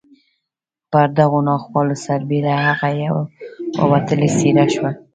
[0.91, 3.23] پر دغو ناخوالو سربېره هغه یوه
[3.91, 4.91] وتلې څېره شوه